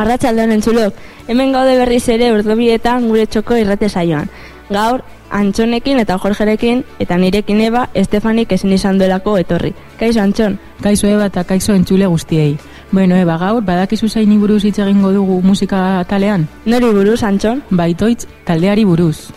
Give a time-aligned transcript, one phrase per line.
[0.00, 0.96] Arratsaldean entzulok,
[1.28, 4.30] hemen gaude berriz ere urdubietan gure txoko irrate saioan.
[4.70, 9.74] Gaur, Antxonekin eta Jorgerekin eta nirekin eba Estefanik ezin izan duelako etorri.
[10.00, 10.56] Kaixo Antxon?
[10.82, 12.56] Kaixo eba eta kaixo entzule guztiei.
[12.90, 16.48] Bueno, eba gaur, badakizu zaini buruz hitz egingo dugu musika talean?
[16.66, 17.62] Nori buruz, Antxon?
[17.70, 19.28] Baitoitz, taldeari buruz.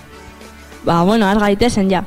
[0.86, 2.06] Ba, bueno, argaitezen ja.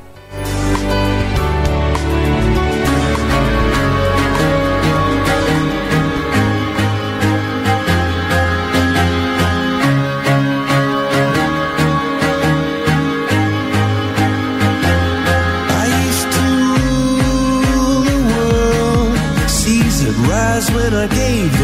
[20.90, 21.55] that I gave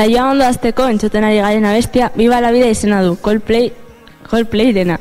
[0.00, 3.70] Saioa ondo azteko entzuten ari garen abestia Biba la vida izena du, Coldplay,
[4.30, 4.98] Coldplay dena.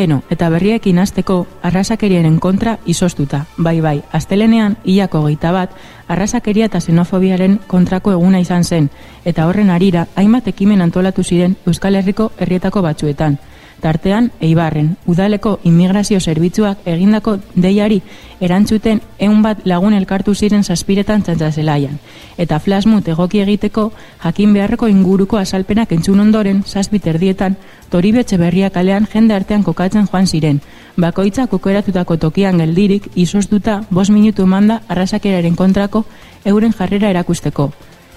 [0.00, 3.42] Beno, eta berriekin hasteko arrasakeriaren kontra izostuta.
[3.58, 5.74] Bai, bai, astelenean, iako geita bat,
[6.08, 8.88] arrasakeria eta xenofobiaren kontrako eguna izan zen,
[9.28, 13.36] eta horren arira, hainbat ekimen antolatu ziren Euskal Herriko herrietako batzuetan.
[13.80, 18.00] Tartean, Eibarren, udaleko immigrazio zerbitzuak egindako deiari
[18.40, 21.98] erantzuten ehun bat lagun elkartu ziren zazpiretan txantzazelaian,
[22.38, 23.90] eta flasmut egoki egiteko
[24.24, 27.56] jakin beharreko inguruko azalpenak entzun ondoren zazpit erdietan
[27.90, 30.60] toribetxe berria kalean jende artean kokatzen joan ziren,
[30.96, 36.04] bakoitza kokeratutako tokian geldirik izoztuta bos minutu manda arrasakeraren kontrako
[36.44, 37.70] euren jarrera erakusteko.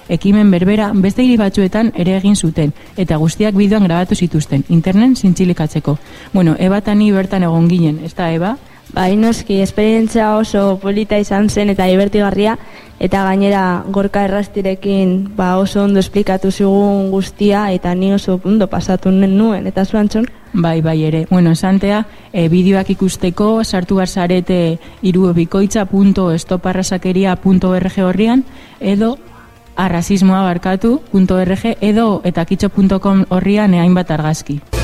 [0.08, 5.96] Ekimen berbera beste hiri batzuetan ere egin zuten, eta guztiak bideoan grabatu zituzten, internet zintzilikatzeko.
[6.32, 8.56] Bueno, Eba eta ni bertan egon ginen, ez da, Eba?
[8.94, 12.52] Bai, noski, esperientzia oso polita izan zen eta divertigarria,
[13.02, 19.10] eta gainera gorka errastirekin ba, oso ondo esplikatu zigun guztia, eta ni oso ondo pasatu
[19.10, 20.26] nuen, eta zuan txon?
[20.52, 21.26] Bai, bai ere.
[21.30, 28.44] Bueno, esantea, e, bideoak ikusteko, sartu barzarete iruebikoitza.estoparrasakeria.org horrian,
[28.78, 29.18] edo
[29.74, 34.83] arrasismoa barkatu.org edo eta kitxo.com horrian hainbat argazki.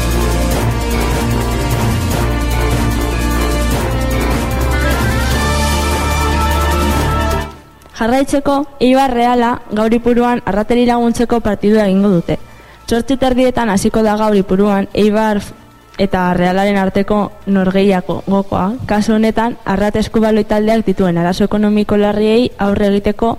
[8.00, 12.38] Jarraitzeko, Eibar Reala gaur ipuruan arrateri laguntzeko partidua egingo dute.
[12.88, 15.43] Zortzi terdietan hasiko da gaur ipuruan Eibar
[16.00, 18.70] eta Realaren arteko norgeiako gokoa.
[18.88, 23.35] Kasu honetan, arrat eskubaloi taldeak dituen arazo ekonomiko larriei aurre egiteko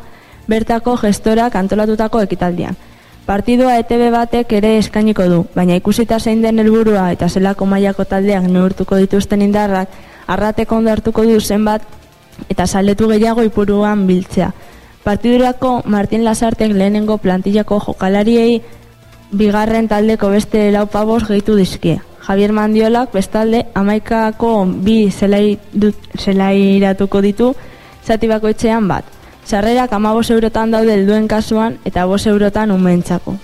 [0.47, 2.77] bertako gestorak antolatutako ekitaldian.
[3.25, 8.45] Partidua ETB batek ere eskainiko du, baina ikusita zein den helburua eta zelako mailako taldeak
[8.45, 9.89] neurtuko dituzten indarrak,
[10.27, 11.81] arrateko ondo hartuko du zenbat
[12.49, 14.51] eta saletu gehiago ipuruan biltzea.
[15.03, 18.61] Partidurako Martin Lasartek lehenengo plantillako jokalariei
[19.31, 22.01] bigarren taldeko beste lau pabos gehitu dizkie.
[22.21, 27.55] Javier Mandiolak bestalde amaikako bi zelai dut- zelairatuko ditu
[28.05, 29.05] zati bakoitzean bat.
[29.45, 33.35] Sarrerak amabos eurotan daude helduen kasuan eta bos eurotan umentzako.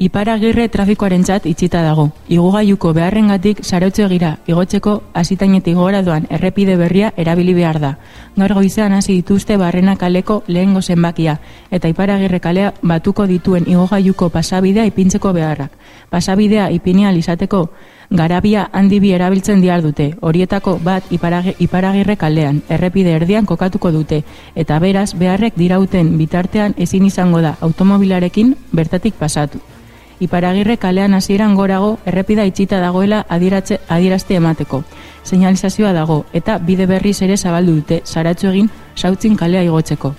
[0.00, 2.06] Iparagirre trafikoaren txat itxita dago.
[2.32, 7.90] Igugaiuko beharrengatik sarautze gira igotzeko azitainetik gora doan errepide berria erabili behar da.
[8.32, 11.34] Gaur goizean hasi dituzte barrena kaleko lehengo zenbakia
[11.70, 15.74] eta Iparagirre kalea batuko dituen igogaiuko pasabidea ipintzeko beharrak.
[16.08, 17.68] Pasabidea ipinial izateko
[18.08, 20.14] garabia handi bi erabiltzen diar dute.
[20.22, 24.22] Horietako bat Iparagi- Iparagirre kalean, errepide erdian kokatuko dute
[24.54, 29.60] eta beraz beharrek dirauten bitartean ezin izango da automobilarekin bertatik pasatu.
[30.20, 34.84] Iparagirre kalean hasieran gorago errepida itxita dagoela adieratze, adierazte emateko.
[35.24, 40.14] Señalizazioa dago eta bide berriz ere zabaldu dute saratzu egin sautzin kalea igotzeko.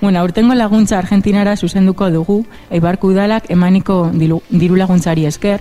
[0.00, 5.60] Bueno, aurtengo laguntza Argentinara zuzenduko dugu, Eibarko udalak emaniko diru laguntzari esker,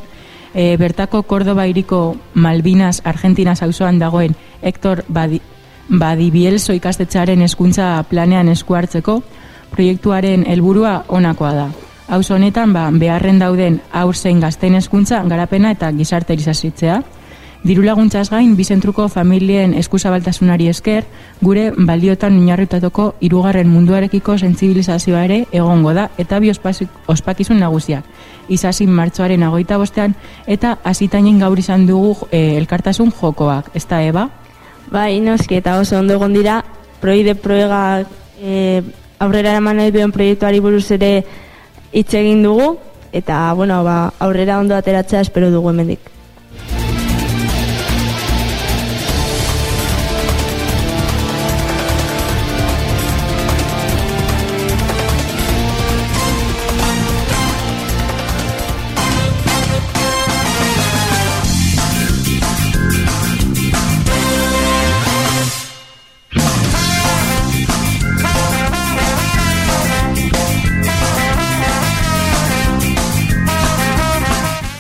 [0.54, 5.42] e, bertako Kordoba iriko Malvinas Argentinas auzoan dagoen Hector Badi,
[5.90, 9.22] Badibielso ikastetxaren hezkuntza planean esku hartzeko,
[9.72, 11.70] proiektuaren helburua honakoa da.
[12.10, 17.02] Auzo honetan ba, beharren dauden aur zein gazten hezkuntza garapena eta gizarterizazitzea.
[17.60, 21.04] Diru laguntzaz gain, bizentruko familien eskuzabaltasunari esker,
[21.44, 28.06] gure baliotan oinarritutako hirugarren munduarekiko sentsibilizazioa ere egongo da eta bi ospakizun nagusiak.
[28.48, 30.16] Izazin martxoaren agoita bostean
[30.48, 33.74] eta azitainen gaur izan dugu eh, elkartasun jokoak.
[33.76, 34.30] Ez da, Eba?
[34.90, 36.62] Bai, noski, eta oso ondo egon dira,
[37.02, 38.06] proide proega
[38.40, 38.82] e,
[39.20, 41.12] aurrera eraman nahi duen proiektuari buruz ere
[41.92, 42.78] hitz egin dugu,
[43.12, 46.19] eta, bueno, ba, aurrera ondo ateratzea espero dugu hemendik.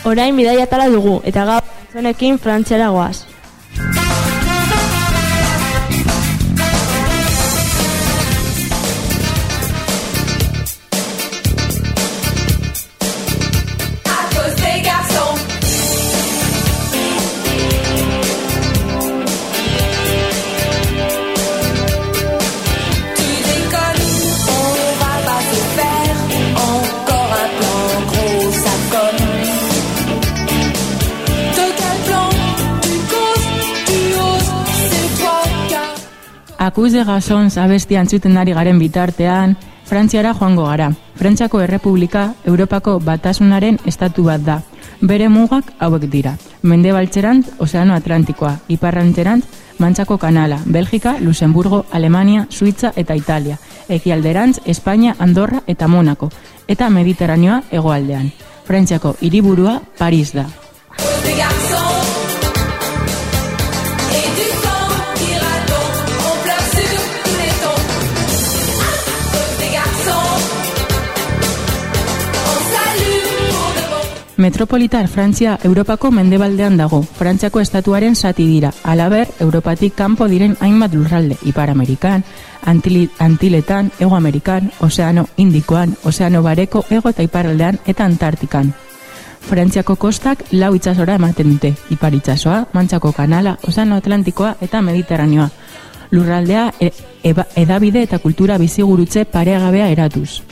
[0.09, 3.27] Orain bidaia tala dugu, eta gaur zonekin frantziara goaz.
[36.69, 39.55] Akuz de Gasons abesti antzuten ari garen bitartean,
[39.89, 40.91] Frantziara joango gara.
[41.17, 44.59] Frantziako Errepublika Europako batasunaren estatu bat da.
[45.01, 46.35] Bere mugak hauek dira.
[46.61, 49.47] Mendebaltzerantz, Ozeano Atlantikoa, Iparrantzerantz,
[49.79, 53.57] Mantzako Kanala, Belgika, Luxemburgo, Alemania, Suitza eta Italia.
[53.89, 56.29] Ekialderantz, Espainia, Andorra eta Monako.
[56.67, 58.29] Eta Mediterraneoa hegoaldean.
[58.69, 60.45] Frantziako hiriburua Paris da.
[74.39, 77.01] Metropolitar Frantzia Europako mendebaldean dago.
[77.03, 78.69] Frantziako estatuaren zati dira.
[78.88, 81.36] Alaber, Europatik kanpo diren hainbat lurralde.
[81.43, 82.24] Ipar Amerikan,
[82.63, 88.72] Antili, Antiletan, Ego Amerikan, Ozeano Indikoan, Ozeano Bareko, Ego eta Iparraldean eta Antartikan.
[89.41, 91.74] Frantziako kostak lau itsasora ematen dute.
[91.89, 95.50] Ipar itsasoa, Mantzako kanala, Ozeano Atlantikoa eta Mediterraneoa.
[96.12, 96.93] Lurraldea e,
[97.24, 100.43] eba- edabide eta kultura bizigurutze paregabea eratuz.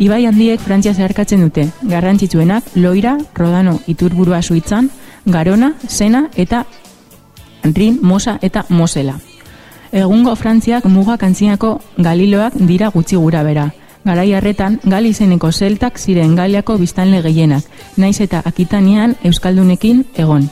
[0.00, 4.88] Ibai handiek Frantzia zeharkatzen dute, garrantzitsuenak Loira, Rodano, Iturburua Suitzan,
[5.26, 6.64] Garona, Sena eta
[7.64, 9.18] Rin, Mosa eta Mosela.
[9.92, 13.66] Egungo Frantziak mugak antzinako Galiloak dira gutxi gura bera.
[14.04, 17.66] Garai harretan, Gal izeneko zeltak ziren Galiako biztanle gehienak,
[17.96, 20.48] naiz eta akitanean Euskaldunekin egon.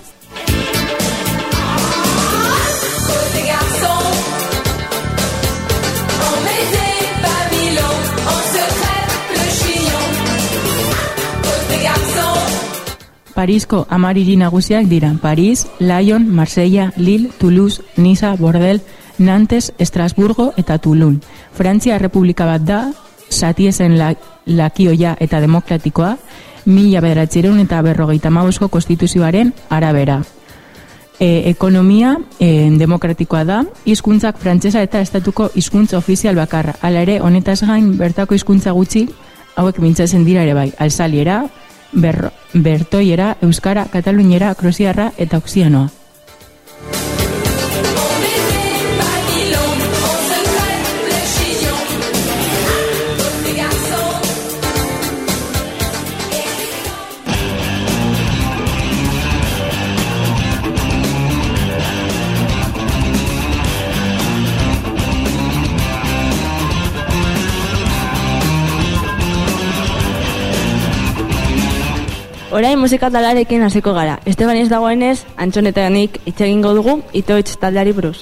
[13.38, 18.80] Parisko amariri nagusiak dira Paris, Lyon, Marsella, Lille, Toulouse, Niza, Bordel,
[19.18, 21.21] Nantes, Estrasburgo eta Toulon.
[21.54, 22.80] Frantzia Errepublika bat da,
[23.30, 26.16] satiesen la, lakioia eta demokratikoa,
[26.66, 30.18] mila bederatzireun eta berrogeita mauzko konstituzioaren arabera.
[31.21, 36.75] E, ekonomia e, demokratikoa da, hizkuntzak frantsesa eta estatuko hizkuntza ofizial bakarra.
[36.83, 39.07] Hala ere, honetaz gain bertako hizkuntza gutxi
[39.54, 40.68] hauek mintzatzen dira ere bai.
[40.78, 41.45] Alsaliera,
[41.92, 45.88] berro, bertoiera, euskara, kataluniera, krosiarra eta oxianoa.
[72.58, 74.16] Orain musika talarekin hasiko gara.
[74.26, 78.16] Esteban ez dagoenez, antxonetanik hitz egingo dugu itoitz taldeari buruz.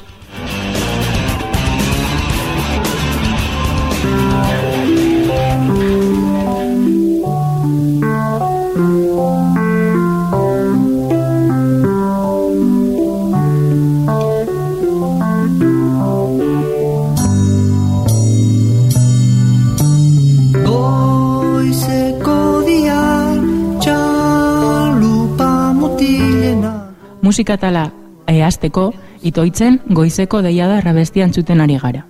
[27.27, 27.89] Musika tala
[28.31, 28.83] ehazteko,
[29.27, 32.05] itoitzen goizeko deiada rabestian zuten ari gara.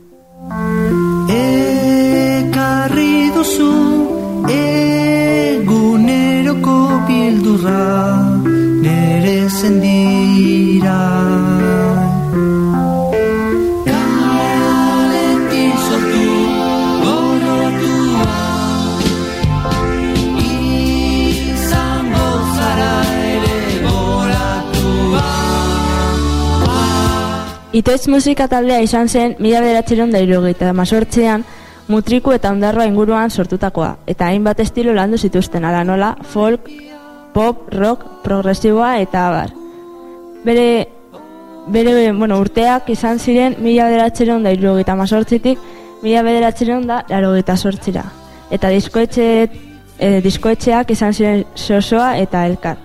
[1.37, 3.71] Ekarri duzu
[4.57, 5.97] eguneroko
[7.09, 7.87] bildurra
[8.85, 11.01] nere zendira
[27.77, 31.43] Itoitz musika taldea izan zen mila bederatzeron da irurogeita mazortzean
[31.93, 36.71] mutriku eta ondarroa inguruan sortutakoa, eta hainbat estilo landu zituzten ala nola, folk,
[37.35, 39.53] pop, rock, progresiboa eta abar.
[40.47, 40.89] Bere,
[41.69, 45.61] bere bueno, urteak izan ziren mila bederatzeron da irurogeita mazortzitik
[46.03, 48.07] mila bederatzeron da larogeita sortzira.
[48.51, 49.29] Eta diskoetxe,
[49.99, 52.81] eh, diskoetxeak izan ziren sosoa eta elkar.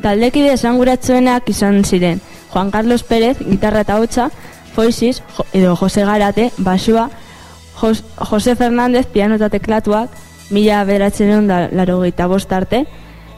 [0.00, 2.20] Taldekide esanguratsuenak izan ziren.
[2.52, 4.30] Juan Carlos Pérez, gitarra eta hotza,
[4.74, 7.10] Foisis, jo, edo Jose Garate, basua,
[7.80, 10.10] Jos, Jose Fernández, piano eta teklatuak,
[10.50, 12.84] mila bederatzen da larogeita bost arte,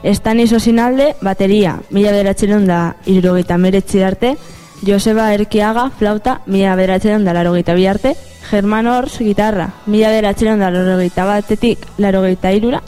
[0.03, 4.35] Estani Sosinalde, bateria, mila bederatzen da irurogeita meretzi arte,
[4.83, 8.15] Joseba Erkiaga, flauta, mila bederatzen da larogeita bi arte,
[8.49, 12.83] Germán Ors, gitarra, mila bederatzen da larogeita batetik larogeita irura,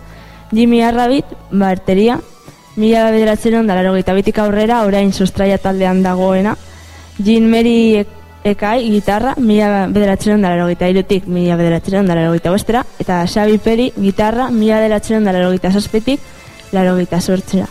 [0.52, 2.20] Jimmy Arrabit, bateria,
[2.76, 6.58] mila bederatzen da larogeita bitik aurrera, orain sustraia taldean dagoena,
[7.24, 12.84] Jean Mary Ek- Ekai, gitarra, mila bederatzen da larogeita irutik, mila bederatzen da larogeita bostera,
[13.00, 16.20] eta Xabi Peri, gitarra, mila bederatzen da larogeita zazpitik,
[16.72, 17.66] larogeita sortzera.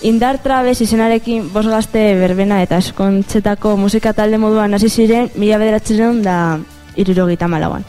[0.00, 6.22] Indar Trabes izenarekin bost gazte berbena eta eskontzetako musika talde moduan hasi ziren mila bederatzen
[6.22, 6.58] da
[6.96, 7.84] irurogeita malauan.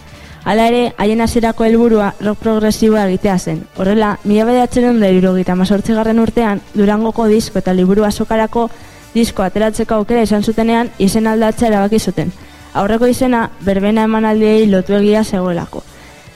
[0.46, 3.64] Hala ere, haien hasierako helburua rock progresiboa egitea zen.
[3.82, 5.56] Horrela, mila bederatzen da irurogeita
[5.88, 8.70] garren urtean, Durangoko disko eta liburu azokarako
[9.16, 12.32] disko ateratzeko aukera izan zutenean izen aldatzea erabaki zuten.
[12.76, 15.82] Aurreko izena, berbena emanaldiei lotu egia zegoelako.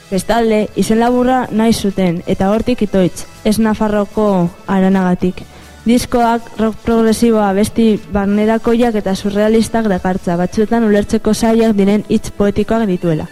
[0.10, 5.43] Bestalde, izen laburra nahi zuten, eta hortik itoitz, ez Nafarroko aranagatik.
[5.86, 13.28] Diskoak rock progresiboa besti barnerakoiak eta surrealistak dakartza, batzuetan ulertzeko zailak diren hitz poetikoak dituela.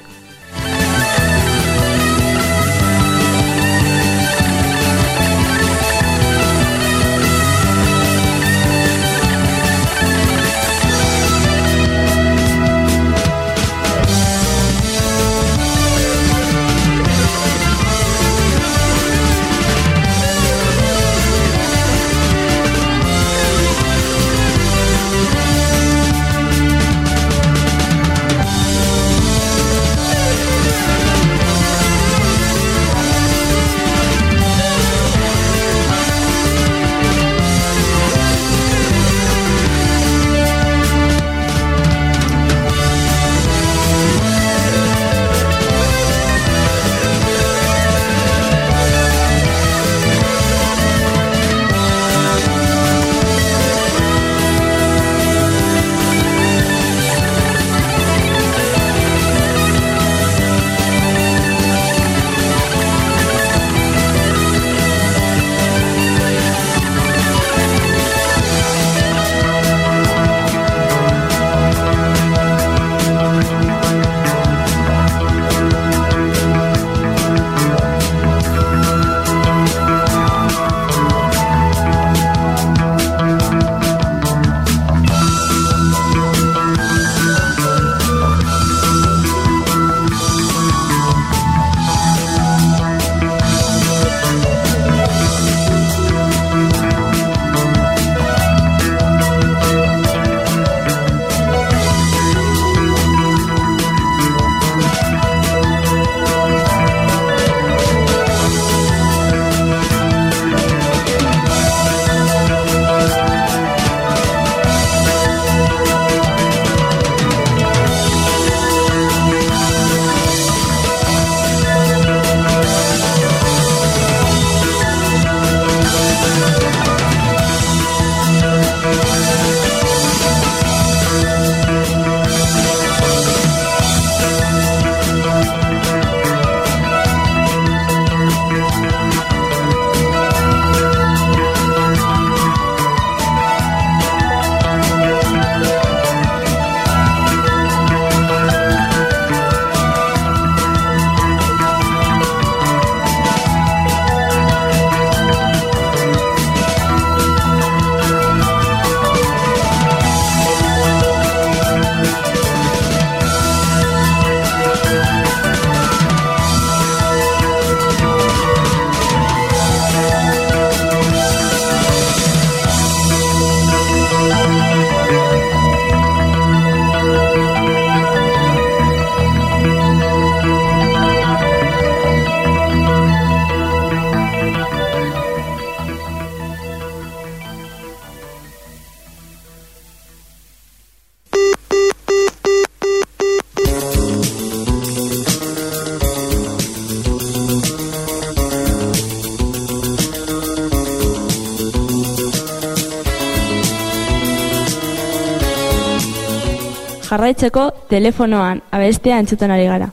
[207.27, 209.89] Jarraitzeko telefonoan abestea entzuten ari gara.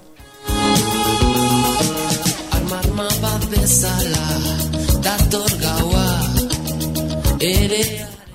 [2.54, 4.20] Armarma bat bezala
[5.02, 6.04] dator gaua
[7.42, 7.80] ere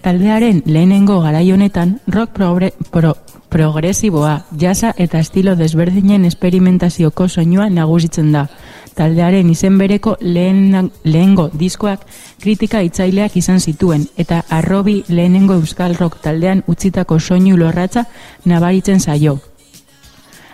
[0.03, 3.13] Taldearen lehenengo garai honetan rock progre, pro,
[3.47, 8.49] progresiboa, jasa eta estilo desberdinen esperimentazioko soinua nagusitzen da.
[8.95, 12.05] Taldearen izen bereko lehen, lehengo diskoak
[12.41, 18.05] kritika itzaileak izan zituen eta arrobi lehenengo euskal rock taldean utzitako soinu lorratza
[18.45, 19.39] nabaritzen zaio.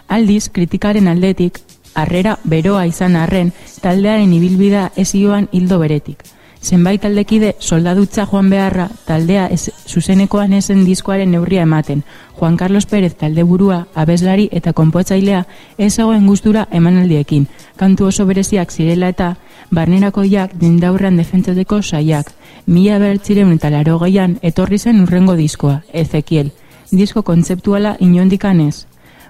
[0.07, 1.59] Aldiz, kritikaren aldetik,
[1.95, 6.34] harrera beroa izan arren, taldearen ibilbida ez hildo beretik.
[6.65, 12.01] Zenbait taldekide soldadutza joan beharra taldea ez, zuzenekoan esen diskoaren neurria ematen.
[12.39, 15.43] Juan Carlos Pérez taldeburua, abeslari eta konpotzailea
[15.77, 17.45] ez zegoen gustura emanaldiekin.
[17.77, 19.35] Kantu oso bereziak zirela eta
[19.69, 22.33] barnerakoiak dindaurran defentzateko saiak.
[22.65, 24.01] Mila bertzireun eta laro
[24.41, 26.51] etorri zen urrengo diskoa, Ezekiel.
[26.91, 28.87] Disko kontzeptuala inondikanez,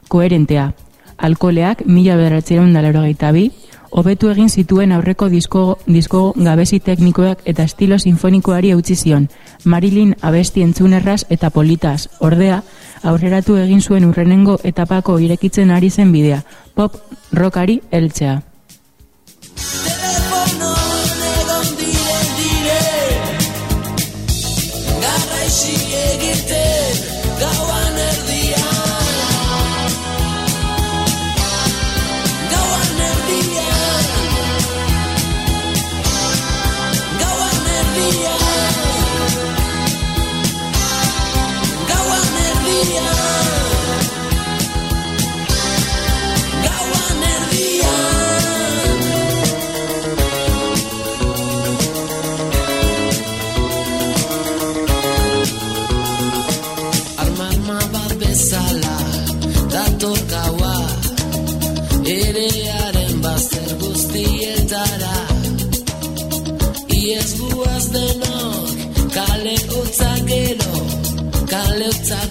[0.08, 0.72] koherentea.
[1.18, 3.52] Alkoleak mila bederatzeron dalero bi,
[3.92, 9.30] hobetu egin zituen aurreko disko, disko gabezi teknikoak eta estilo sinfonikoari eutzi zion.
[9.64, 12.08] Marilyn abesti entzunerraz eta politaz.
[12.20, 12.62] Ordea,
[13.04, 16.44] aurreratu egin zuen urrenengo etapako irekitzen ari zen bidea.
[16.76, 16.98] Pop
[17.32, 18.42] rockari heltzea.
[62.06, 65.16] Erearen bazter guztietara.
[66.94, 68.78] Iez guaz denok
[69.16, 70.76] kale utza gero
[71.50, 72.22] Kale utza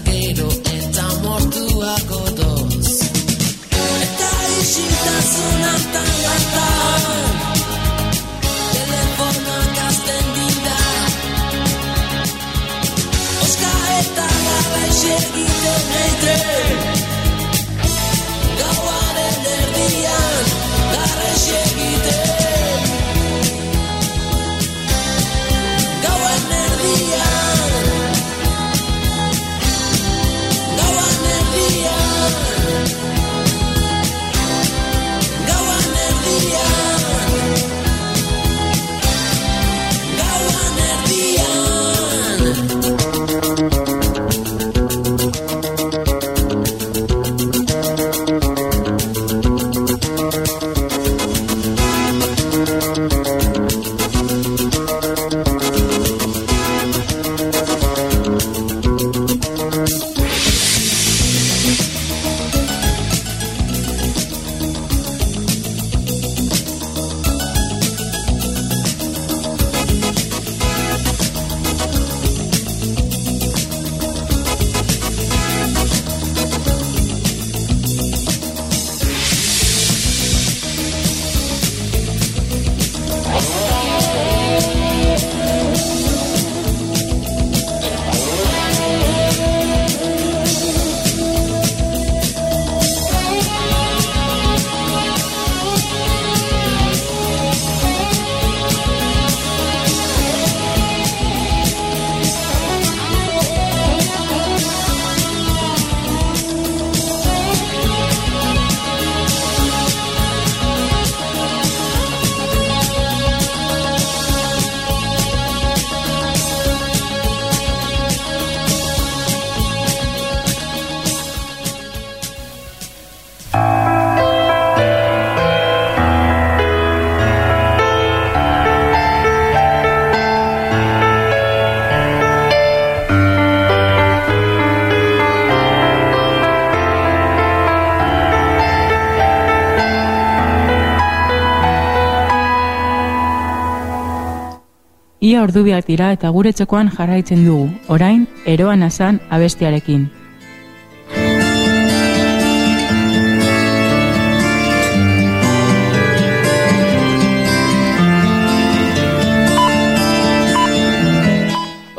[145.35, 147.65] Ia ordubiak dira eta gure txokoan jarraitzen dugu.
[147.91, 150.05] Orain, eroan asan abestiarekin.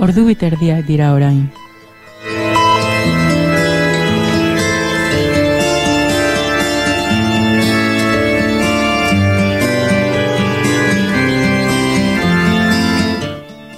[0.09, 1.45] Ordu biterdiak dira orain.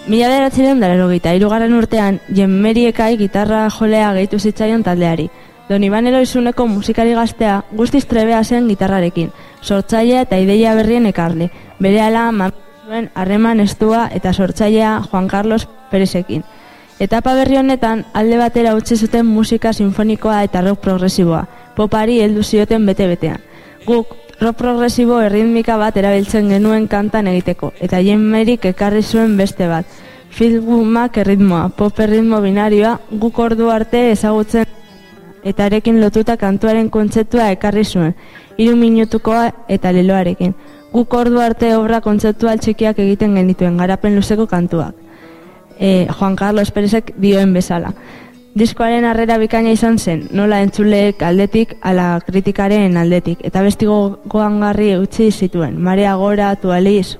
[0.09, 5.29] Mila beratzen dara irugarren urtean, Jenmeriekai gitarra jolea gehitu zitzaion taldeari.
[5.69, 11.51] Don Iban Eloizuneko musikari gaztea guztiz trebea zen gitarrarekin, sortzailea eta ideia berrien ekarle.
[11.79, 12.31] Bere ala
[12.87, 16.43] zuen harreman estua eta sortzailea Juan Carlos Perezekin.
[16.99, 21.45] Etapa berri honetan alde batera utzi zuten musika sinfonikoa eta rock progresiboa,
[21.77, 23.45] popari heldu zioten bete-betean.
[23.85, 29.87] Guk rock progresibo erritmika bat erabiltzen genuen kantan egiteko, eta Jenmerik ekarri zuen beste bat.
[30.31, 34.67] Filgumak erritmoa, pop erritmo binarioa, guk ordu arte ezagutzen
[35.43, 38.15] eta arekin lotuta kantuaren kontzeptua ekarri zuen,
[38.59, 40.55] hiru minutukoa eta leloarekin.
[40.93, 44.95] Guk ordu arte obra kontzeptual txikiak egiten genituen garapen luzeko kantuak.
[45.79, 47.93] E, Juan Carlos Perezek dioen bezala.
[48.59, 55.31] Diskoaren harrera bikaina izan zen, nola entzuleek aldetik ala kritikaren aldetik, eta bestigo goangarri utzi
[55.31, 57.19] zituen, Marea Gora, Tualiz.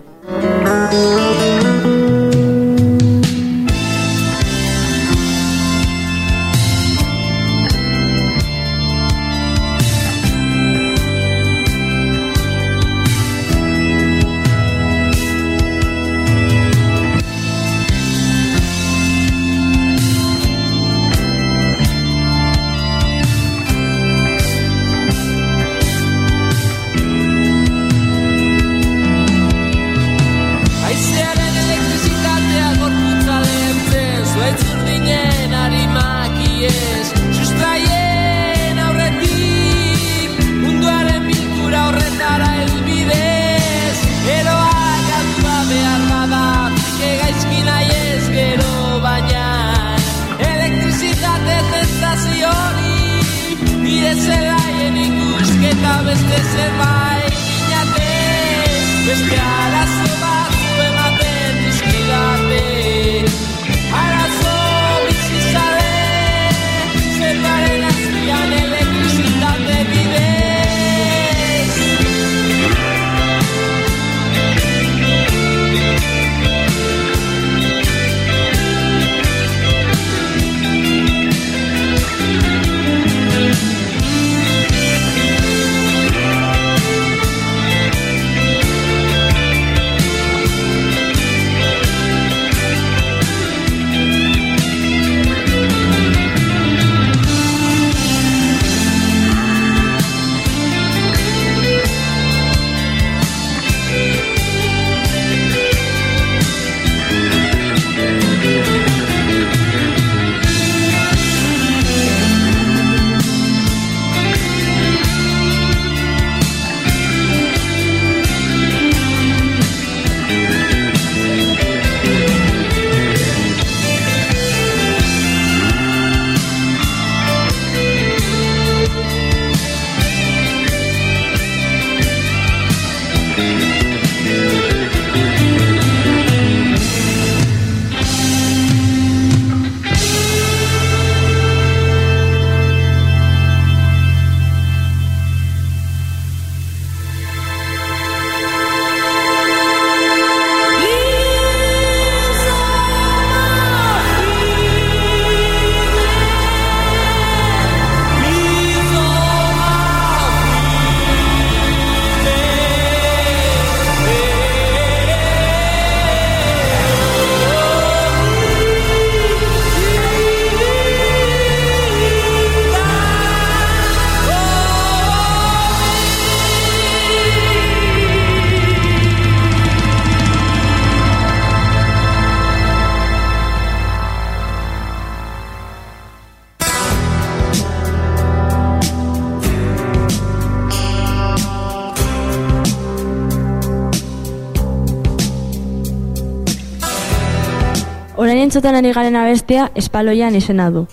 [198.49, 200.87] Entzuten ari garen abestia espaloian izena du.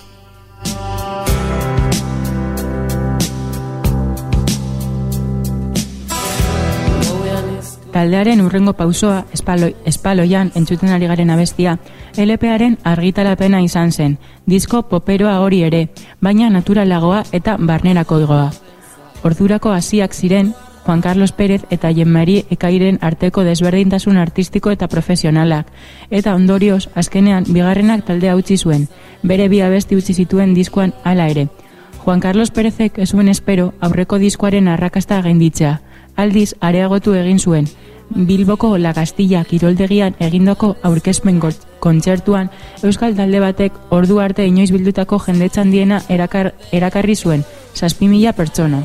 [7.95, 11.77] Taldearen urrengo pausoa espalo, espaloian entzuten ari garen abestia,
[12.19, 15.85] LParen argitarapena izan zen, disko poperoa hori ere,
[16.19, 18.49] baina naturalagoa eta barnerako igoa.
[19.23, 20.51] Ordurako hasiak ziren,
[20.85, 25.71] Juan Carlos Pérez eta Jean-Marie Ekairen arteko desberdintasun artistiko eta profesionalak,
[26.11, 28.87] eta ondorioz, azkenean, bigarrenak taldea utzi zuen,
[29.23, 31.47] bere bi abesti utzi zituen diskoan hala ere.
[32.03, 35.79] Juan Carlos Pérezek ez zuen espero aurreko diskoaren arrakasta gainditzea,
[36.15, 37.65] aldiz areagotu egin zuen,
[38.09, 41.39] Bilboko La Castilla kiroldegian egindako aurkezpen
[41.79, 42.51] kontzertuan
[42.83, 47.43] Euskal talde batek ordu arte inoiz bildutako jendetzan diena erakar, erakarri zuen,
[47.73, 48.83] zazpi mila pertsona.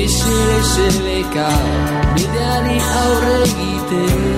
[0.00, 1.64] Isile-isilikar,
[2.14, 4.29] bideari aurre egitea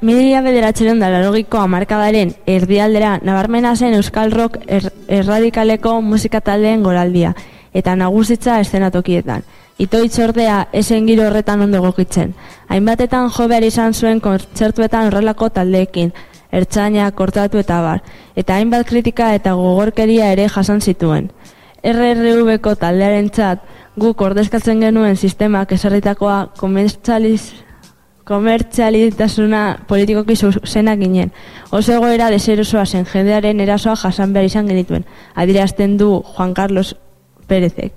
[0.00, 7.32] Mila bederatzeron da larogiko amarkadaren erdialdera nabarmena zen Euskal Rock er, erradikaleko musika taldeen goraldia
[7.74, 9.42] eta nagusitza eszenatokietan.
[9.78, 12.36] Ito itzordea esen giro horretan ondo gokitzen.
[12.68, 16.12] Hainbatetan jo behar izan zuen kontzertuetan horrelako taldeekin,
[16.52, 18.02] ertzaina, kortatu eta bar,
[18.36, 21.30] eta hainbat kritika eta gogorkeria ere jasan zituen.
[21.82, 23.66] RRV-ko taldearen txat,
[23.98, 27.67] guk ordezkatzen genuen sistemak esarritakoa komertzializ,
[28.28, 31.32] komertzialitasuna politikoki zuzena ginen.
[31.72, 35.06] Oso egoera deserosoa zen jendearen erasoa jasan behar izan genituen.
[35.34, 36.94] Adirazten du Juan Carlos
[37.48, 37.92] Pérezek.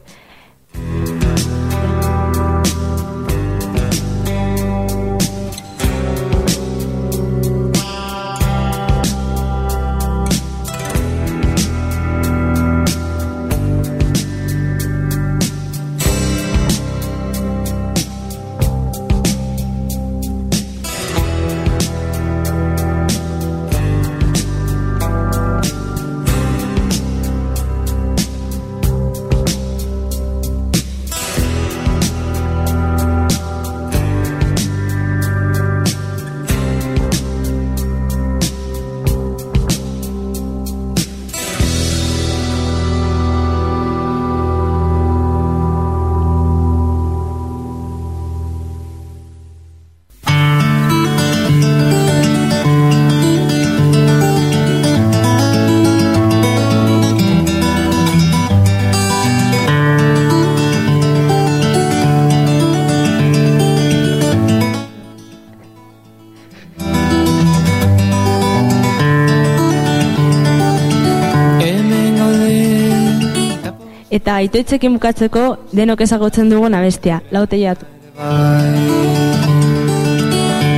[74.47, 77.85] Itoitzekin bukatzeko denok ezagutzen dugun abestia, laute jatu.
[78.17, 79.21] bai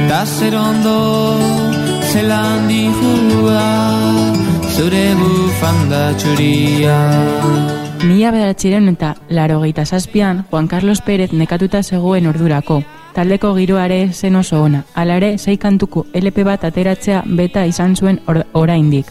[0.10, 0.98] Da zer ondo
[2.12, 3.64] zelan dihua
[4.76, 6.98] Zure bufanda txuria
[8.04, 12.84] Mila bederatziren eta laro zazpian Juan Carlos Pérez nekatuta zegoen ordurako.
[13.14, 14.84] Taldeko giroare zen oso ona.
[14.94, 19.06] Hala ere, sei kantuko LP bat ateratzea beta izan zuen or oraindik.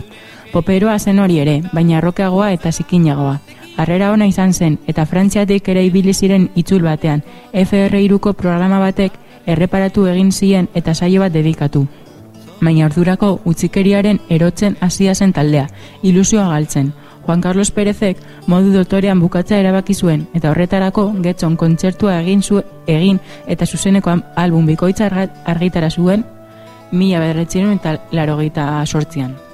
[0.53, 3.39] Poperoa zen hori ere, baina rokeagoa eta zikinagoa.
[3.77, 9.13] Harrera ona izan zen, eta Frantziatik ere ibili ziren itzul batean, FR3ko programa batek
[9.47, 11.87] erreparatu egin zien eta saio bat dedikatu.
[12.61, 15.67] Baina ordurako utzikeriaren erotzen hasia zen taldea,
[16.03, 16.93] ilusioa galtzen.
[17.27, 23.21] Juan Carlos Pérezek modu dotorean bukatza erabaki zuen eta horretarako getxon kontzertua egin zu egin
[23.47, 25.09] eta zuzeneko album bikoitza
[25.45, 26.25] argitara zuen
[26.91, 29.52] mila bederatziren eta larogeita sortzian.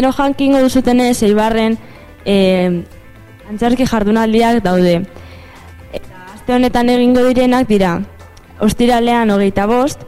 [0.00, 1.74] Deno jankingo duzutenez, eibarren
[2.24, 2.36] e,
[3.50, 4.94] antzerki jardunaldiak daude.
[5.92, 7.98] Eta aste honetan egingo direnak dira,
[8.64, 10.06] ostiralean hogeita bost,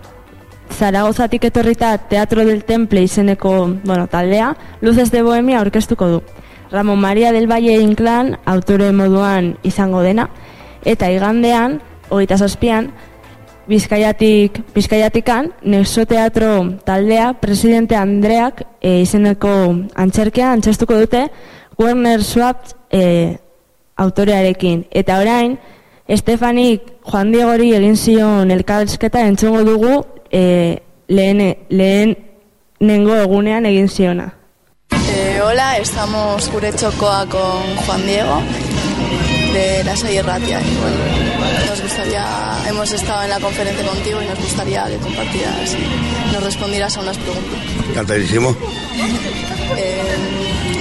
[0.72, 3.53] Zaragozatik etorrita Teatro del Temple izeneko
[3.84, 6.22] bueno, taldea, Luces de Bohemia aurkeztuko du.
[6.70, 10.30] Ramon Maria del Valle Inclán autore moduan izango dena,
[10.86, 12.95] eta igandean, hogeita zazpian,
[13.69, 19.53] Bizkaiatik, Bizkaiatikan, Nexo Teatro taldea, presidente Andreak e, izeneko
[19.95, 21.29] antzerkia antzertuko dute,
[21.79, 22.57] Werner Schwab
[22.91, 23.39] e,
[23.97, 24.87] autorearekin.
[24.91, 25.59] Eta orain,
[26.09, 32.17] Estefanik Juan Diegori egin zion elkarrizketa entzungo dugu e, lehen, lehen
[32.81, 34.33] nengo egunean egin ziona.
[34.93, 38.43] Eh, hola, estamos Cure Chocoa con Juan Diego
[39.53, 40.59] de la Salle Ratia.
[40.59, 41.22] Bueno,
[42.03, 46.96] gustaría, hemos estado en la conferencia contigo y nos gustaría que compartieras y nos respondieras
[46.96, 47.61] a unas preguntas.
[47.90, 48.57] Encantadísimo.
[49.76, 50.03] Eh,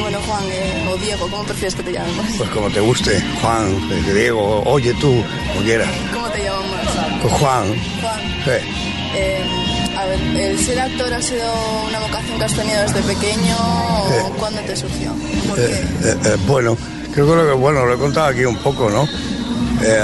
[0.01, 2.25] bueno, Juan eh, o Diego, ¿cómo prefieres que te llamemos?
[2.37, 5.89] Pues como te guste, Juan, eh, Diego, oye tú, como quieras.
[6.11, 6.79] ¿Cómo te llamamos?
[7.21, 7.67] Pues Juan,
[8.01, 8.19] Juan.
[8.45, 8.67] sí.
[9.13, 9.43] Eh,
[9.97, 11.53] a ver, ¿el ser actor ha sido
[11.87, 15.13] una vocación que has tenido desde pequeño o cuándo te surgió?
[15.47, 16.37] ¿Por qué?
[16.47, 16.77] Bueno,
[17.13, 19.07] creo que lo que bueno lo he contado aquí un poco, ¿no?
[19.83, 20.01] Eh,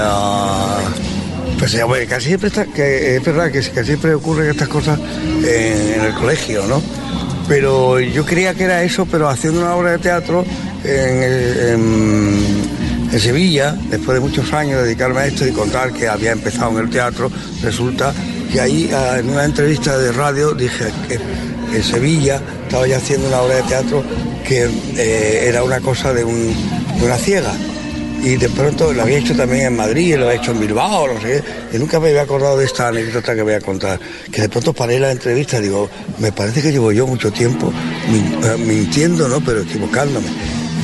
[1.58, 4.98] pues eh, bueno, casi siempre está, que es verdad que casi siempre ocurren estas cosas
[4.98, 6.80] en, el colegio, ¿no?
[7.48, 10.44] Pero yo creía que era eso, pero haciendo una obra de teatro
[10.84, 12.78] en, en-
[13.18, 16.90] Sevilla, después de muchos años dedicarme a esto y contar que había empezado en el
[16.90, 17.30] teatro,
[17.62, 18.12] resulta
[18.52, 21.14] que ahí ah, en una entrevista de radio dije que
[21.76, 24.04] en Sevilla estaba ya haciendo una obra de teatro
[24.46, 27.50] que eh, era una cosa de una ciega.
[28.22, 31.20] Y de pronto lo había hecho también en Madrid, lo había hecho en Bilbao, no
[31.20, 31.42] sé.
[31.72, 33.98] Y nunca me había acordado de esta anécdota que voy a contar.
[34.30, 35.88] Que de pronto paré la entrevista digo,
[36.18, 39.40] me parece que llevo yo mucho tiempo eh, mintiendo, ¿no?
[39.40, 40.26] Pero equivocándome.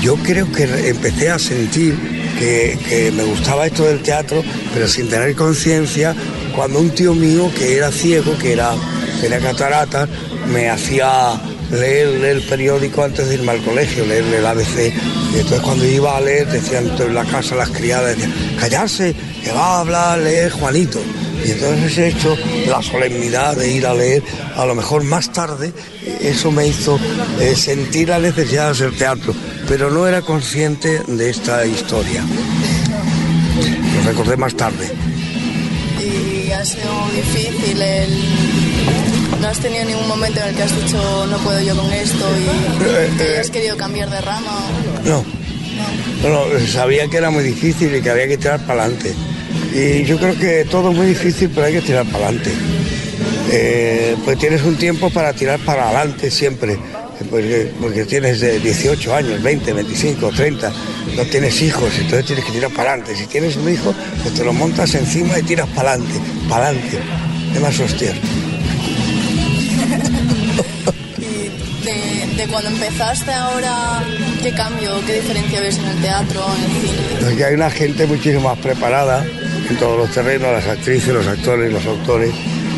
[0.00, 1.96] Yo creo que empecé a sentir
[2.38, 6.14] que, que me gustaba esto del teatro, pero sin tener conciencia,
[6.54, 8.74] cuando un tío mío que era ciego, que era,
[9.20, 10.08] tenía cataratas,
[10.46, 11.40] me hacía
[11.74, 14.92] leer el periódico antes de irme al colegio, leer el ABC.
[15.32, 19.52] Y entonces cuando iba a leer, decían en la casa las criadas, decían, callarse, que
[19.52, 21.00] va a hablar, leer Juanito.
[21.44, 24.22] Y entonces he hecho la solemnidad de ir a leer,
[24.56, 25.72] a lo mejor más tarde,
[26.20, 26.98] eso me hizo
[27.40, 29.34] eh, sentir la necesidad de hacer teatro,
[29.68, 32.24] pero no era consciente de esta historia.
[33.96, 34.90] Lo recordé más tarde.
[36.00, 38.63] y ha sido difícil el...
[39.40, 42.24] No has tenido ningún momento en el que has dicho no puedo yo con esto
[42.38, 44.66] y que hayas querido cambiar de rama.
[45.04, 45.24] No,
[46.22, 49.14] no, no, sabía que era muy difícil y que había que tirar para adelante.
[49.74, 52.52] Y yo creo que todo es muy difícil, pero hay que tirar para adelante.
[53.50, 56.78] Eh, pues tienes un tiempo para tirar para adelante siempre,
[57.30, 60.72] porque, porque tienes de 18 años, 20, 25, 30,
[61.16, 63.16] no tienes hijos, entonces tienes que tirar para adelante.
[63.16, 66.98] Si tienes un hijo, pues te lo montas encima y tiras para adelante, para adelante.
[67.54, 68.12] Es más hostia.
[72.54, 74.04] Cuando empezaste ahora,
[74.40, 76.96] ¿qué cambio, qué diferencia ves en el teatro, en el cine?
[77.20, 79.26] Porque hay una gente muchísimo más preparada
[79.68, 82.32] en todos los terrenos, las actrices, los actores, los autores,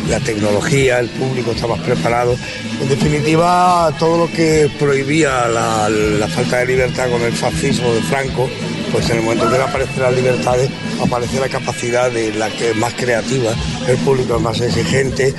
[0.09, 2.35] la tecnología, el público está más preparado.
[2.81, 8.49] En definitiva, todo lo que prohibía la falta de libertad con el fascismo de Franco,
[8.91, 10.69] pues en el momento que aparecen las libertades,
[11.01, 13.51] aparece la capacidad de la que es más creativa,
[13.87, 15.33] el público es más exigente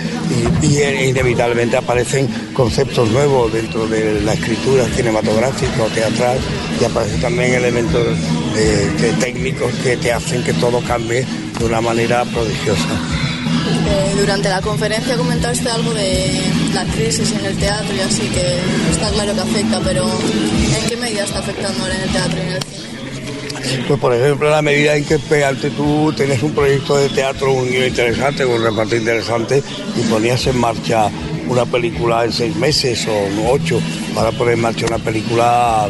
[0.62, 6.38] y, eh, inevitablemente aparecen conceptos nuevos dentro de la escritura cinematográfica o teatral
[6.80, 8.07] y aparecen también elementos
[9.20, 11.24] técnicos que te hacen que todo cambie
[11.59, 12.88] de una manera prodigiosa.
[13.68, 16.42] Eh, durante la conferencia comentaste algo de
[16.74, 18.59] la crisis en el teatro y así, que
[18.90, 22.42] está claro que afecta, pero ¿en qué medida está afectando ahora en el teatro y
[22.42, 22.78] en el cine?
[23.86, 27.52] Pues por ejemplo, la medida en que pe- antes tú tenías un proyecto de teatro
[27.52, 29.62] un interesante, un reparto interesante,
[29.96, 31.09] y ponías en marcha
[31.48, 33.80] una película en seis meses o ocho,
[34.14, 35.88] para poner en marcha una película,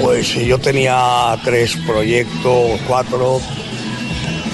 [0.00, 3.40] pues yo tenía tres proyectos, cuatro,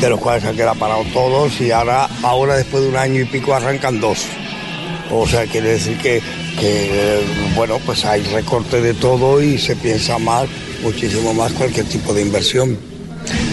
[0.00, 3.24] de los cuales han quedado parados todos, y ahora, ahora después de un año y
[3.24, 4.26] pico arrancan dos.
[5.10, 6.20] O sea, quiere decir que,
[6.58, 7.20] que,
[7.54, 10.46] bueno, pues hay recorte de todo y se piensa más,
[10.84, 12.78] muchísimo más cualquier tipo de inversión.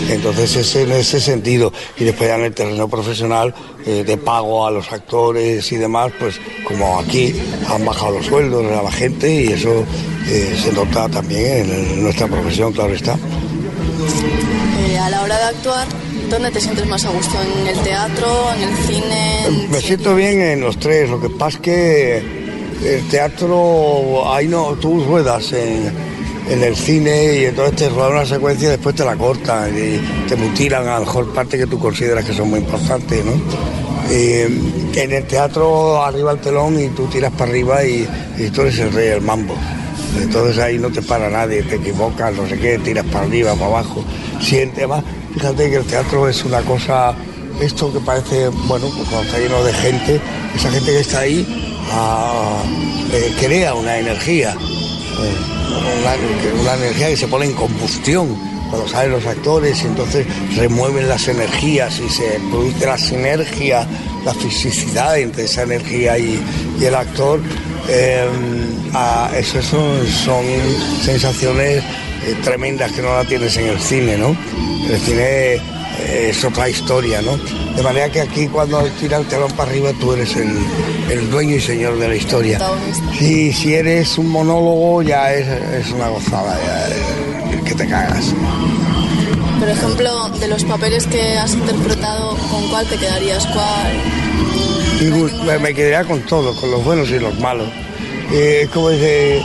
[0.10, 1.72] Entonces es en ese sentido.
[1.98, 3.54] Y después ya en el terreno profesional,
[3.86, 7.34] eh, de pago a los actores y demás, pues como aquí
[7.70, 9.86] han bajado los sueldos a la gente y eso
[10.28, 13.18] eh, se nota también en, nuestra profesión, claro está.
[14.88, 15.88] Eh, a la hora de actuar,
[16.30, 17.38] ¿dónde te sientes más a gusto?
[17.42, 19.46] ¿En el teatro, en el cine?
[19.46, 22.18] en Me siento bien en los tres, lo que pasa es que
[22.84, 26.11] el teatro, ahí no, tú ruedas en,
[26.50, 30.28] en el cine y entonces te ruedan una secuencia y después te la cortan y
[30.28, 33.34] te mutilan a lo mejor parte que tú consideras que son muy importantes, ¿no?
[34.10, 34.50] Eh,
[34.96, 38.80] en el teatro arriba el telón y tú tiras para arriba y, y tú eres
[38.80, 39.56] el rey del mambo.
[40.20, 43.68] Entonces ahí no te para nadie, te equivocas, no sé qué, tiras para arriba, para
[43.68, 44.04] abajo.
[44.42, 45.04] Siente más.
[45.34, 47.16] Fíjate que el teatro es una cosa,
[47.62, 50.20] esto que parece, bueno, pues cuando está lleno de gente,
[50.54, 51.48] esa gente que está ahí
[51.92, 52.62] ah,
[53.14, 55.61] eh, crea una energía, eh,
[56.62, 58.36] una, energía que se pone en combustión
[58.70, 63.86] cuando salen los actores y entonces remueven las energías y se produce la sinergia,
[64.24, 66.40] la fisicidad entre esa energía y,
[66.80, 67.42] y el actor.
[67.90, 68.26] Eh,
[69.70, 70.46] son, son
[71.04, 71.84] sensaciones
[72.26, 74.36] eh, tremendas que no la tienes en el cine, ¿no?
[74.90, 75.60] El cine
[76.10, 77.38] es otra historia, ¿no?
[77.76, 80.52] De manera que aquí cuando tira el telón para arriba tú eres el,
[81.10, 82.60] el dueño y señor de la historia.
[83.18, 88.34] Sí, si eres un monólogo ya es, es una gozada, ya, eh, que te cagas.
[89.60, 93.46] Por ejemplo, de los papeles que has interpretado, ¿con cuál te quedarías?
[93.48, 93.92] ¿Cuál?
[95.46, 97.68] Me, me quedaría con todo, con los buenos y los malos.
[98.32, 99.44] Eh, como dice, eh,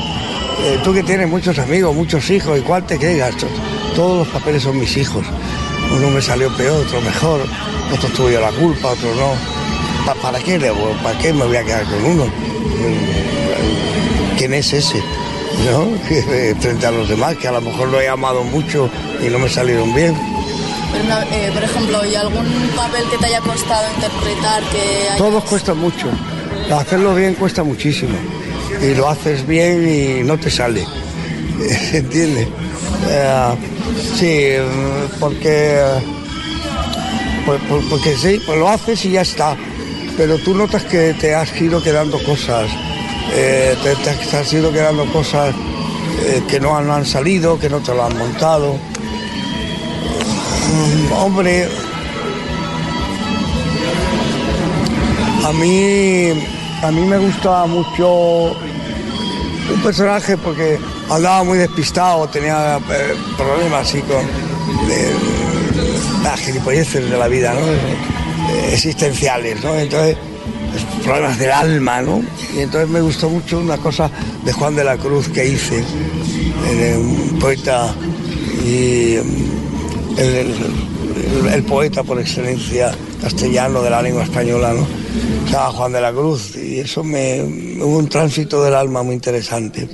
[0.84, 3.36] tú que tienes muchos amigos, muchos hijos, ¿y cuál te quedas?
[3.36, 3.46] To-
[3.94, 5.24] Todos los papeles son mis hijos.
[5.96, 7.40] Uno me salió peor, otro mejor,
[7.94, 9.32] otro tuvo yo la culpa, otro no.
[10.04, 10.58] Pa- ¿Para qué,
[11.02, 12.24] ¿Para qué me voy a quedar con uno?
[12.24, 15.02] Eh, ¿Quién es ese?
[15.70, 15.88] ¿No?
[16.10, 18.90] Eh, Frente a los demás, que a lo mejor lo he amado mucho
[19.24, 20.14] y no me salieron bien.
[21.04, 22.44] Una- eh, por ejemplo, ¿y algún
[22.76, 26.06] papel que te haya costado interpretar que hayas- Todos cuesta mucho.
[26.70, 28.16] Hacerlo bien cuesta muchísimo.
[28.82, 30.84] Y lo haces bien y no te sale.
[31.90, 32.46] ¿Se entiende?
[33.08, 33.54] Eh,
[34.18, 35.80] sí, porque,
[37.44, 39.56] pues, pues- porque sí, pues lo haces y ya está.
[40.16, 42.70] Pero tú notas que te has ido quedando cosas.
[43.34, 45.52] eh, te, has ido quedando cosas
[46.22, 48.74] eh, que no han, han salido, que no te lo han montado.
[50.72, 51.68] Mm, hombre,
[55.46, 56.30] A mí,
[56.82, 60.76] a mí me gustaba mucho un personaje porque
[61.10, 64.26] andaba muy despistado, tenía eh, problemas así con
[66.22, 67.60] las gilipolleces de la vida, ¿no?
[68.72, 69.74] Existenciales, ¿no?
[69.74, 70.16] Entonces,
[70.70, 72.22] pues, problemas del alma, ¿no?
[72.54, 74.10] Y entonces me gustó mucho una cosa
[74.44, 75.82] de Juan de la Cruz que hice,
[76.96, 77.94] un poeta
[78.64, 79.14] y
[80.16, 84.86] el, poeta por excelencia castellano de la lengua española, ¿no?
[85.50, 89.88] Llama Juan de la Cruz y eso me hubo un tránsito del alma muy interesante.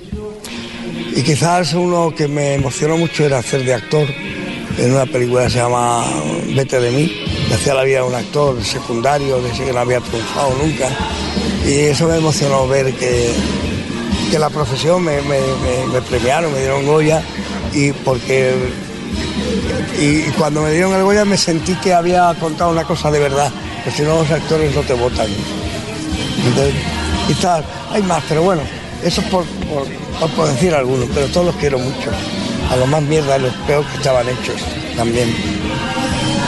[1.14, 4.06] Y quizás uno que me emocionó mucho era hacer de actor
[4.78, 6.04] en una película que se llama
[6.54, 9.80] Vete de mí, que hacía la vida de un actor secundario, de ese que no
[9.80, 10.88] había triunfado nunca.
[11.66, 13.32] Y eso me emocionó ver que,
[14.30, 15.38] que la profesión me, me-
[15.92, 17.22] me- premiaron, me dieron Goya,
[17.74, 18.54] y porque
[20.00, 23.52] y cuando me dieron el Goya me sentí que había contado una cosa de verdad,
[23.84, 25.26] que si no los actores no te votan.
[26.46, 26.74] Entonces,
[27.28, 28.62] quizás hay más, pero bueno,
[29.04, 29.86] eso es por, por,
[30.20, 32.10] por- por decir algunos, pero todos los quiero mucho.
[32.70, 34.56] A los más mierda y los peor que estaban hechos
[34.96, 35.34] también.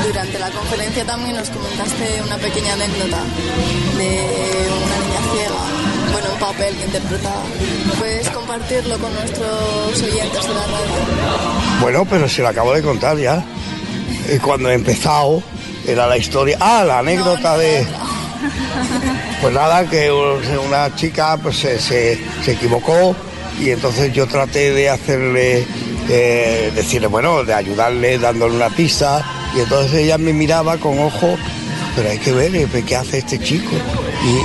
[0.06, 3.18] Durante la conferencia también nos comentaste una pequeña anécdota
[3.98, 4.08] de
[4.70, 6.12] una niña ciega.
[6.12, 7.42] bueno, un papel que interpretaba.
[7.98, 11.80] ¿Puedes compartirlo con nuestros oyentes de la radio?
[11.80, 13.44] Bueno, pero se lo acabo de contar ya.
[14.42, 15.42] Cuando he empezado,
[15.86, 16.56] era la historia.
[16.60, 17.86] Ah, la anécdota de.
[19.42, 23.14] Pues nada, que una chica pues, se, se- se equivocó
[23.60, 25.66] y entonces yo traté de hacerle,
[26.08, 29.24] eh, decirle, bueno, de ayudarle dándole una pista
[29.56, 31.36] y entonces ella me miraba con ojo,
[31.94, 33.76] pero hay que ver eh, qué hace este chico.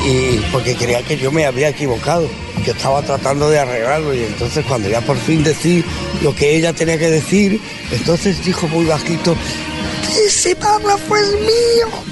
[0.06, 2.28] Y, porque creía que yo me había equivocado,
[2.66, 5.84] que estaba tratando de arreglarlo y entonces cuando ya por fin decí
[6.22, 9.36] lo que ella tenía que decir, entonces dijo muy bajito,
[10.26, 12.09] ese párrafo es mío.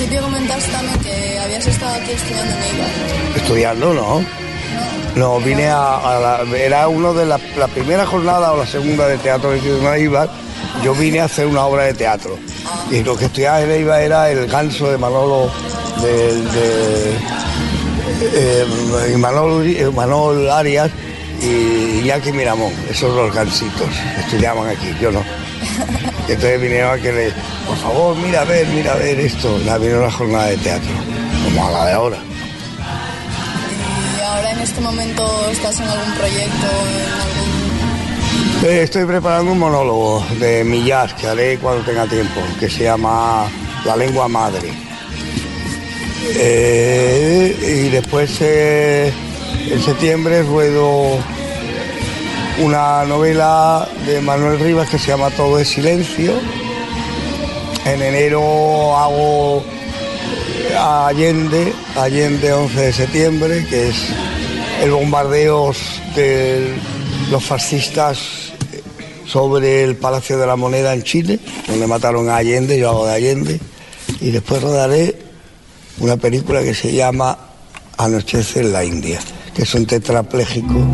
[0.00, 3.36] Principio comentaste también que habías estado aquí estudiando en.
[3.36, 4.24] Estudiando, ¿no?
[5.16, 9.06] No, vine a, a la, era uno de la, la primera jornada o la segunda
[9.08, 10.30] de teatro en Eibar.
[10.82, 12.38] Yo vine a hacer una obra de teatro.
[12.90, 15.50] Y lo que estudiaba en Eibar era el ganso de Manolo,
[16.00, 17.10] del- de,
[18.32, 20.90] eh, Manol, eh, Manol Arias
[21.42, 22.72] y Iñaki Miramón.
[22.88, 23.88] Esos los gansitos
[24.20, 25.22] estudiaban aquí, yo no.
[26.30, 27.32] Y entonces vinieron a que le,
[27.66, 29.58] por favor, mira a ver, mira a ver esto.
[29.66, 30.92] La vino una jornada de teatro,
[31.42, 32.18] como a la de ahora.
[34.16, 38.70] ¿Y ahora en este momento estás en algún proyecto, en algún...
[38.70, 43.48] Eh, Estoy preparando un monólogo de Millar que haré cuando tenga tiempo, que se llama
[43.84, 44.70] La lengua madre.
[46.36, 49.12] Eh, y después eh,
[49.68, 51.18] en septiembre ruedo
[52.60, 56.32] una novela de Manuel Rivas que se llama Todo es silencio.
[57.84, 59.64] En enero hago
[60.78, 63.96] Allende, Allende 11 de septiembre, que es
[64.82, 65.72] el bombardeo
[66.14, 66.74] de
[67.30, 68.52] los fascistas
[69.26, 73.14] sobre el Palacio de la Moneda en Chile, donde mataron a Allende, yo hago de
[73.14, 73.60] Allende,
[74.20, 75.16] y después rodaré
[75.98, 77.38] una película que se llama
[77.96, 79.20] Anochece en la India,
[79.54, 80.86] que es un tetrapléjico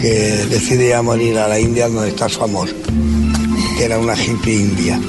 [0.00, 2.68] que decide a morir a la India donde está su amor,
[3.76, 5.00] que era una hippie india.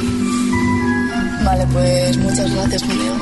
[1.44, 3.16] Vale, pues muchas gracias, Diego.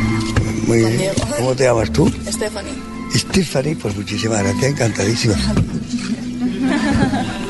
[0.67, 0.97] Muy bien.
[0.97, 1.15] Diego.
[1.37, 2.11] ¿Cómo te llamas tú?
[2.27, 2.73] Stephanie.
[3.13, 5.35] Stephanie, pues muchísimas gracias, encantadísima.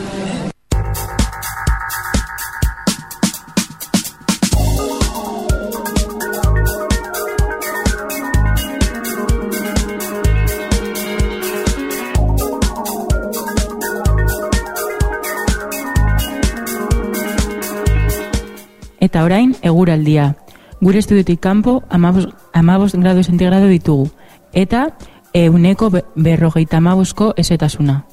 [19.27, 20.35] orain, eguraldia.
[20.81, 24.09] Gure estudiotik kanpo, amabos gradu sentigrado ditugu.
[24.53, 24.87] Eta,
[25.33, 28.03] euneko be- berrogeita amabuzko esetasuna.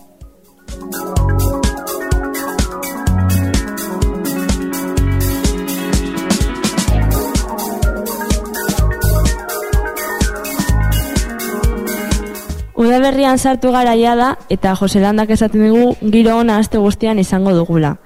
[12.75, 17.97] Udaberrian sartu garaia da eta Jose Landak esaten digu giro ona aste guztian izango dugula.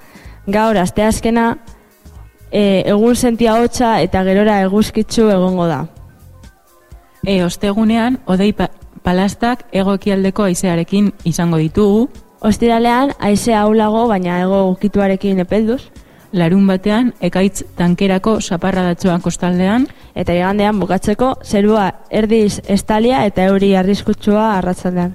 [0.47, 1.47] Gaur asteazkena
[2.51, 5.87] e, egun sentia hotza eta gerora eguzkitzu egongo da.
[7.27, 8.71] E, ostegunean, odei pa
[9.03, 15.81] palastak ego ekialdeko aizearekin izango ditugu, Ostiralean haize ahulago baina ego ukituarekin epelduz
[16.33, 24.51] larun batean, ekaitz tankerako saparradatxoan kostaldean, eta igandean bukatzeko zerua erdiz estalia eta euri arriskutsua
[24.59, 25.15] arratzaldean.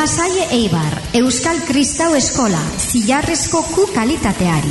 [0.00, 4.70] Lasaie Eibar, Euskal Kristau Eskola, zilarrezko ku kalitateari.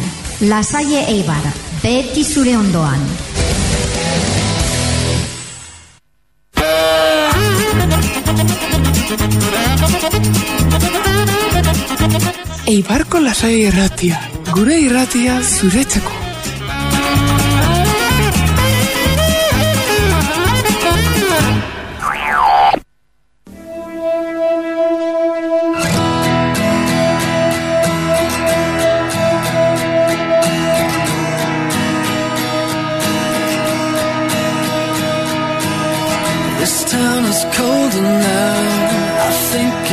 [0.50, 1.44] Lasaie Eibar,
[1.84, 3.04] beti zure ondoan.
[12.66, 14.18] Eibarko lasai irratia,
[14.50, 16.29] gure irratia zuretzeko.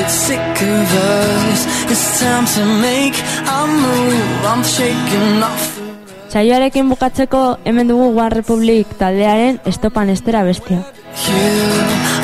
[0.07, 1.61] It's sick of us.
[1.91, 4.47] It's time to make a move.
[4.47, 5.65] I'm shaking off.
[6.31, 10.83] Saioarekin bukatzeko hemen dugu One Republic taldearen estopan estera bestia.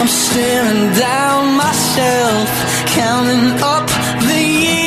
[0.00, 2.48] I'm staring down myself,
[2.94, 3.86] counting up
[4.28, 4.81] the years.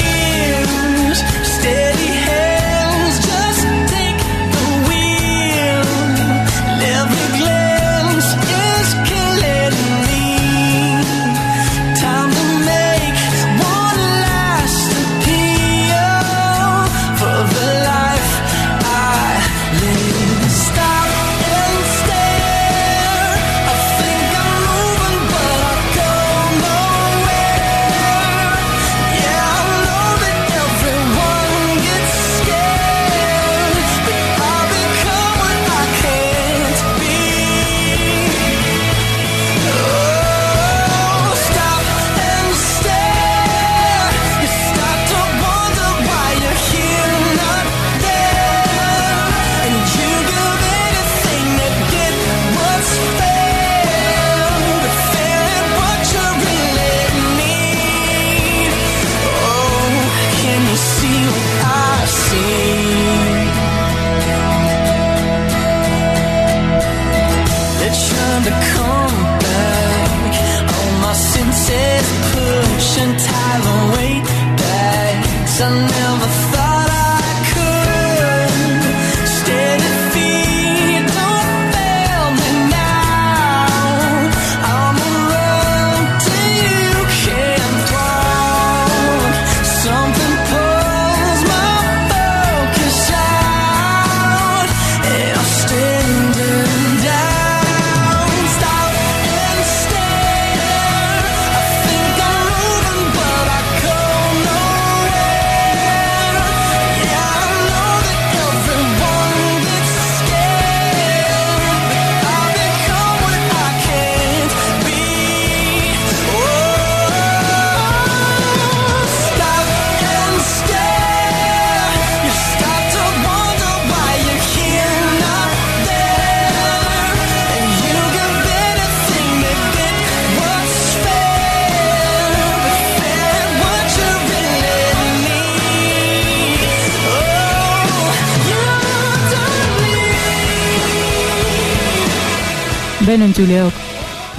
[143.36, 143.74] Entzuleok,